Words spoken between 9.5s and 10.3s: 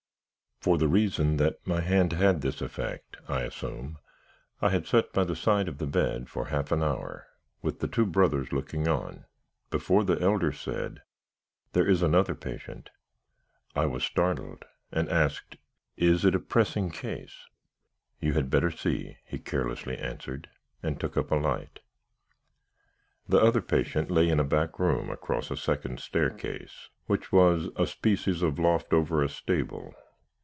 before the